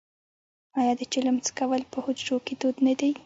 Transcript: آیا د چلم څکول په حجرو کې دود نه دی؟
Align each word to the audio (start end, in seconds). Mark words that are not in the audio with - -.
آیا 0.79 0.93
د 0.99 1.01
چلم 1.13 1.35
څکول 1.45 1.81
په 1.91 1.97
حجرو 2.05 2.35
کې 2.45 2.53
دود 2.61 2.75
نه 2.87 2.93
دی؟ 2.99 3.11